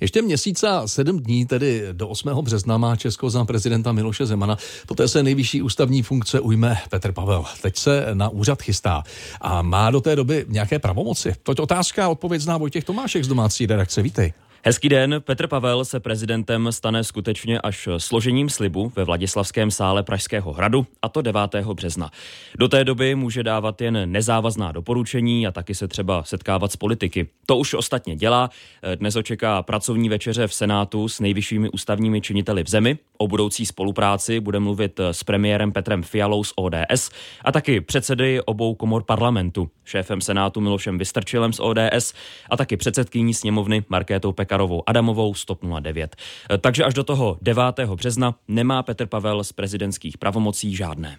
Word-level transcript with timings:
Ještě 0.00 0.22
měsíc 0.22 0.62
a 0.62 0.88
sedm 0.88 1.18
dní, 1.18 1.46
tedy 1.46 1.88
do 1.92 2.08
8. 2.08 2.30
března, 2.42 2.78
má 2.78 2.96
Česko 2.96 3.30
za 3.30 3.44
prezidenta 3.44 3.92
Miloše 3.92 4.26
Zemana. 4.26 4.56
Poté 4.86 5.08
se 5.08 5.22
nejvyšší 5.22 5.62
ústavní 5.62 6.02
funkce 6.02 6.40
ujme 6.40 6.78
Petr 6.90 7.12
Pavel. 7.12 7.44
Teď 7.62 7.76
se 7.76 8.06
na 8.14 8.28
úřad 8.28 8.62
chystá 8.62 9.02
a 9.40 9.62
má 9.62 9.90
do 9.90 10.00
té 10.00 10.16
doby 10.16 10.44
nějaké 10.48 10.78
pravomoci. 10.78 11.34
Toť 11.42 11.60
otázka, 11.60 12.08
odpověď 12.08 12.42
zná 12.42 12.56
Vojtěch 12.56 12.84
Tomášek 12.84 13.24
z 13.24 13.28
domácí 13.28 13.66
redakce. 13.66 14.02
Vítej. 14.02 14.32
Hezký 14.64 14.88
den, 14.88 15.14
Petr 15.18 15.46
Pavel 15.46 15.84
se 15.84 16.00
prezidentem 16.00 16.72
stane 16.72 17.04
skutečně 17.04 17.60
až 17.60 17.88
složením 17.98 18.48
slibu 18.48 18.92
ve 18.96 19.04
Vladislavském 19.04 19.70
sále 19.70 20.02
Pražského 20.02 20.52
hradu, 20.52 20.86
a 21.02 21.08
to 21.08 21.22
9. 21.22 21.40
března. 21.72 22.10
Do 22.58 22.68
té 22.68 22.84
doby 22.84 23.14
může 23.14 23.42
dávat 23.42 23.80
jen 23.80 24.12
nezávazná 24.12 24.72
doporučení 24.72 25.46
a 25.46 25.50
taky 25.52 25.74
se 25.74 25.88
třeba 25.88 26.22
setkávat 26.22 26.72
s 26.72 26.76
politiky. 26.76 27.28
To 27.46 27.56
už 27.56 27.74
ostatně 27.74 28.16
dělá. 28.16 28.50
Dnes 28.94 29.16
očeká 29.16 29.62
pracovní 29.62 30.08
večeře 30.08 30.46
v 30.46 30.54
Senátu 30.54 31.08
s 31.08 31.20
nejvyššími 31.20 31.70
ústavními 31.70 32.20
činiteli 32.20 32.64
v 32.64 32.68
zemi. 32.68 32.98
O 33.18 33.28
budoucí 33.28 33.66
spolupráci 33.66 34.40
bude 34.40 34.60
mluvit 34.60 35.00
s 35.00 35.24
premiérem 35.24 35.72
Petrem 35.72 36.02
Fialou 36.02 36.44
z 36.44 36.52
ODS 36.56 37.10
a 37.44 37.52
taky 37.52 37.80
předsedy 37.80 38.42
obou 38.42 38.74
komor 38.74 39.02
parlamentu, 39.02 39.70
šéfem 39.84 40.20
Senátu 40.20 40.60
Milošem 40.60 40.98
Vystrčilem 40.98 41.52
z 41.52 41.60
ODS 41.60 42.14
a 42.50 42.56
taky 42.56 42.76
předsedkyní 42.76 43.34
sněmovny 43.34 43.84
Markétou 43.88 44.32
Pekarovou 44.32 44.57
Pekarovou 44.58 44.82
Adamovou 44.86 45.34
z 45.34 45.44
TOP 45.44 45.60
09. 45.80 46.16
Takže 46.60 46.84
až 46.84 46.94
do 46.94 47.04
toho 47.04 47.38
9. 47.42 47.62
března 47.94 48.34
nemá 48.48 48.82
Petr 48.82 49.06
Pavel 49.06 49.44
z 49.44 49.52
prezidentských 49.52 50.18
pravomocí 50.18 50.76
žádné. 50.76 51.18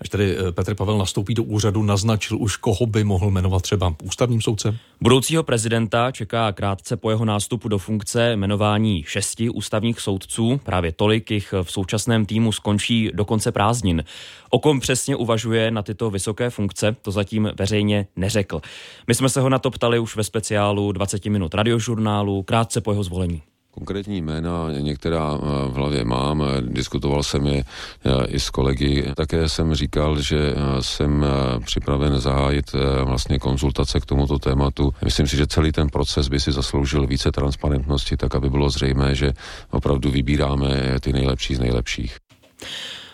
Až 0.00 0.08
tedy 0.08 0.36
eh, 0.36 0.52
Petr 0.52 0.74
Pavel 0.74 0.98
nastoupí 0.98 1.34
do 1.34 1.42
úřadu, 1.42 1.82
naznačil 1.82 2.36
už, 2.40 2.56
koho 2.56 2.86
by 2.86 3.04
mohl 3.04 3.30
jmenovat 3.30 3.62
třeba 3.62 3.94
ústavním 4.02 4.40
soudcem? 4.40 4.78
Budoucího 5.00 5.42
prezidenta 5.42 6.10
čeká 6.10 6.52
krátce 6.52 6.96
po 6.96 7.10
jeho 7.10 7.24
nástupu 7.24 7.68
do 7.68 7.78
funkce 7.78 8.32
jmenování 8.32 9.04
šesti 9.06 9.50
ústavních 9.50 10.00
soudců. 10.00 10.60
Právě 10.64 10.92
tolik 10.92 11.30
jich 11.30 11.54
v 11.62 11.72
současném 11.72 12.26
týmu 12.26 12.52
skončí 12.52 13.10
do 13.14 13.24
konce 13.24 13.52
prázdnin. 13.52 14.04
O 14.50 14.58
kom 14.58 14.80
přesně 14.80 15.16
uvažuje 15.16 15.70
na 15.70 15.82
tyto 15.82 16.10
vysoké 16.10 16.50
funkce, 16.50 16.96
to 17.02 17.10
zatím 17.10 17.50
veřejně 17.58 18.06
neřekl. 18.16 18.60
My 19.06 19.14
jsme 19.14 19.28
se 19.28 19.40
ho 19.40 19.48
na 19.48 19.58
to 19.58 19.70
ptali 19.70 19.98
už 19.98 20.16
ve 20.16 20.24
speciálu 20.24 20.92
20 20.92 21.24
minut 21.24 21.54
radiožurnálu 21.54 22.42
krátce 22.42 22.80
po 22.80 22.92
jeho 22.92 23.04
zvolení. 23.04 23.42
Konkrétní 23.70 24.22
jména 24.22 24.72
některá 24.80 25.34
eh, 25.34 25.68
v 25.68 25.72
hlavě 25.72 26.04
mám, 26.04 26.44
diskutoval 26.60 27.22
jsem 27.22 27.46
je 27.46 27.64
eh, 27.64 28.26
i 28.26 28.40
s 28.40 28.50
kolegy. 28.50 29.12
Také 29.16 29.48
jsem 29.48 29.74
říkal, 29.74 30.20
že 30.20 30.38
eh, 30.38 30.82
jsem 30.82 31.26
připraven 31.64 32.20
zahájit 32.20 32.72
vlastně 33.04 33.38
konzultace 33.38 34.00
k 34.00 34.06
tomuto 34.06 34.38
tématu. 34.38 34.94
Myslím 35.04 35.26
si, 35.26 35.36
že 35.36 35.46
celý 35.46 35.72
ten 35.72 35.88
proces 35.88 36.28
by 36.28 36.40
si 36.40 36.52
zasloužil 36.52 37.06
více 37.06 37.32
transparentnosti, 37.32 38.16
tak 38.16 38.34
aby 38.34 38.50
bylo 38.50 38.70
zřejmé, 38.70 39.14
že 39.14 39.32
opravdu 39.70 40.10
vybíráme 40.10 41.00
ty 41.00 41.12
nejlepší 41.12 41.54
z 41.54 41.60
nejlepších. 41.60 42.16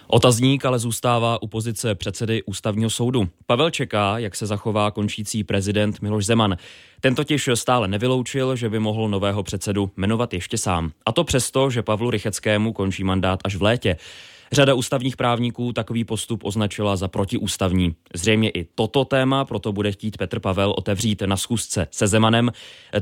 Otazník 0.08 0.64
ale 0.64 0.78
zůstává 0.78 1.42
u 1.42 1.46
pozice 1.46 1.94
předsedy 1.94 2.42
ústavního 2.42 2.90
soudu. 2.90 3.28
Pavel 3.46 3.70
čeká, 3.70 4.18
jak 4.18 4.36
se 4.36 4.46
zachová 4.46 4.90
končící 4.90 5.44
prezident 5.44 6.02
Miloš 6.02 6.26
Zeman. 6.26 6.56
Ten 7.00 7.14
totiž 7.14 7.48
stále 7.54 7.88
nevyloučil, 7.88 8.56
že 8.56 8.70
by 8.70 8.78
mohl 8.78 9.08
nového 9.08 9.42
předsedu 9.42 9.90
jmenovat 9.96 10.34
ještě 10.34 10.58
sám. 10.58 10.90
A 11.06 11.12
to 11.12 11.24
přesto, 11.24 11.70
že 11.70 11.82
Pavlu 11.82 12.10
Rycheckému 12.10 12.72
končí 12.72 13.04
mandát 13.04 13.40
až 13.44 13.56
v 13.56 13.62
létě. 13.62 13.96
Řada 14.52 14.74
ústavních 14.74 15.16
právníků 15.16 15.72
takový 15.72 16.04
postup 16.04 16.44
označila 16.44 16.96
za 16.96 17.08
protiústavní. 17.08 17.94
Zřejmě 18.14 18.50
i 18.50 18.66
toto 18.74 19.04
téma 19.04 19.44
proto 19.44 19.72
bude 19.72 19.92
chtít 19.92 20.16
Petr 20.16 20.40
Pavel 20.40 20.74
otevřít 20.76 21.22
na 21.26 21.36
schůzce 21.36 21.86
se 21.90 22.06
Zemanem. 22.06 22.52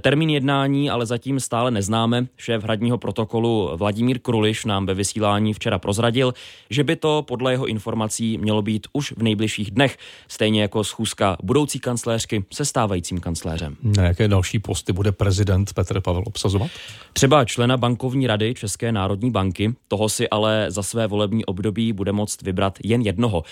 Termín 0.00 0.30
jednání 0.30 0.90
ale 0.90 1.06
zatím 1.06 1.40
stále 1.40 1.70
neznáme. 1.70 2.26
Šéf 2.36 2.62
hradního 2.62 2.98
protokolu 2.98 3.70
Vladimír 3.76 4.18
Kruliš 4.18 4.64
nám 4.64 4.86
ve 4.86 4.94
vysílání 4.94 5.54
včera 5.54 5.78
prozradil, 5.78 6.34
že 6.70 6.84
by 6.84 6.96
to 6.96 7.24
podle 7.28 7.52
jeho 7.52 7.66
informací 7.66 8.38
mělo 8.38 8.62
být 8.62 8.86
už 8.92 9.12
v 9.12 9.22
nejbližších 9.22 9.70
dnech, 9.70 9.98
stejně 10.28 10.62
jako 10.62 10.84
schůzka 10.84 11.36
budoucí 11.42 11.78
kancléřky 11.78 12.44
se 12.52 12.64
stávajícím 12.64 13.20
kancléřem. 13.20 13.76
Na 13.82 14.02
jaké 14.04 14.28
další 14.28 14.58
posty 14.58 14.92
bude 14.92 15.12
prezident 15.12 15.72
Petr 15.72 16.00
Pavel 16.00 16.22
obsazovat? 16.26 16.70
Třeba 17.12 17.44
člena 17.44 17.76
bankovní 17.76 18.26
rady 18.26 18.54
České 18.54 18.92
národní 18.92 19.30
banky, 19.30 19.74
toho 19.88 20.08
si 20.08 20.28
ale 20.28 20.66
za 20.68 20.82
své 20.82 21.06
volební 21.06 21.33
volební 21.34 21.44
období 21.44 21.92
bude 21.92 22.12
moct 22.12 22.42
vybrat 22.42 22.78
jen 22.84 23.02
jednoho. 23.02 23.42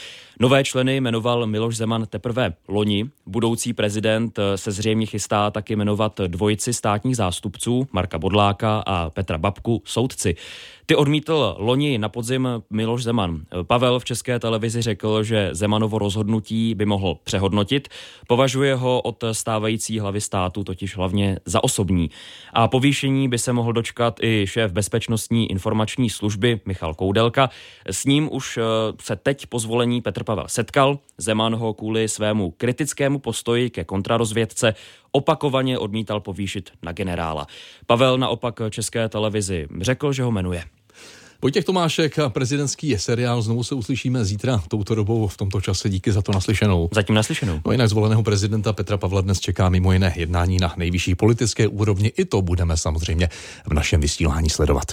Nové 0.40 0.64
členy 0.64 0.96
jmenoval 0.96 1.46
Miloš 1.46 1.76
Zeman 1.76 2.06
teprve 2.06 2.54
loni. 2.68 3.10
Budoucí 3.26 3.72
prezident 3.72 4.38
se 4.56 4.70
zřejmě 4.72 5.06
chystá 5.06 5.50
taky 5.50 5.76
jmenovat 5.76 6.20
dvojici 6.26 6.72
státních 6.72 7.16
zástupců, 7.16 7.88
Marka 7.92 8.18
Bodláka 8.18 8.82
a 8.86 9.10
Petra 9.10 9.38
Babku, 9.38 9.82
soudci. 9.84 10.34
Ty 10.86 10.96
odmítl 10.96 11.54
loni 11.58 11.98
na 11.98 12.08
podzim 12.08 12.48
Miloš 12.70 13.02
Zeman. 13.02 13.40
Pavel 13.62 14.00
v 14.00 14.04
české 14.04 14.38
televizi 14.38 14.82
řekl, 14.82 15.22
že 15.22 15.48
Zemanovo 15.52 15.98
rozhodnutí 15.98 16.74
by 16.74 16.86
mohl 16.86 17.18
přehodnotit. 17.24 17.88
Považuje 18.28 18.74
ho 18.74 19.00
od 19.00 19.24
stávající 19.32 19.98
hlavy 19.98 20.20
státu 20.20 20.64
totiž 20.64 20.96
hlavně 20.96 21.38
za 21.44 21.64
osobní. 21.64 22.10
A 22.52 22.68
povýšení 22.68 23.28
by 23.28 23.38
se 23.38 23.52
mohl 23.52 23.72
dočkat 23.72 24.20
i 24.22 24.46
šéf 24.46 24.72
bezpečnostní 24.72 25.50
informační 25.50 26.10
služby 26.10 26.60
Michal 26.66 26.94
Koudelka. 26.94 27.50
S 27.86 28.04
ním 28.04 28.28
už 28.32 28.58
eh, 28.58 28.62
se 29.00 29.16
teď 29.16 29.46
po 29.46 29.58
zvolení 29.58 30.00
Petr 30.00 30.24
Pavel 30.24 30.44
setkal. 30.48 30.98
Zeman 31.18 31.54
ho 31.54 31.74
kvůli 31.74 32.08
svému 32.08 32.50
kritickému 32.50 33.18
postoji 33.18 33.70
ke 33.70 33.84
kontrarozvědce 33.84 34.74
opakovaně 35.12 35.78
odmítal 35.78 36.20
povýšit 36.20 36.70
na 36.82 36.92
generála. 36.92 37.46
Pavel 37.86 38.18
naopak 38.18 38.60
české 38.70 39.08
televizi 39.08 39.66
řekl, 39.80 40.12
že 40.12 40.22
ho 40.22 40.30
jmenuje. 40.30 40.64
Vojtěch 41.42 41.64
Tomášek 41.64 42.16
prezidentský 42.28 42.88
je 42.88 42.98
seriál. 42.98 43.42
Znovu 43.42 43.64
se 43.64 43.74
uslyšíme 43.74 44.24
zítra 44.24 44.62
touto 44.68 44.94
dobou 44.94 45.26
v 45.26 45.36
tomto 45.36 45.60
čase. 45.60 45.88
Díky 45.88 46.12
za 46.12 46.22
to 46.22 46.32
naslyšenou. 46.32 46.88
Zatím 46.92 47.14
naslyšenou. 47.14 47.60
No 47.66 47.72
jinak 47.72 47.88
zvoleného 47.88 48.22
prezidenta 48.22 48.72
Petra 48.72 48.96
Pavla 48.96 49.20
dnes 49.20 49.40
čeká 49.40 49.68
mimo 49.68 49.92
jiné 49.92 50.12
jednání 50.16 50.56
na 50.60 50.74
nejvyšší 50.76 51.14
politické 51.14 51.68
úrovni. 51.68 52.12
I 52.16 52.24
to 52.24 52.42
budeme 52.42 52.76
samozřejmě 52.76 53.28
v 53.66 53.74
našem 53.74 54.00
vysílání 54.00 54.50
sledovat. 54.50 54.92